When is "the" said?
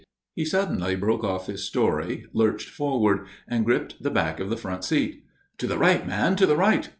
4.01-4.09, 4.49-4.57, 5.67-5.77, 6.47-6.57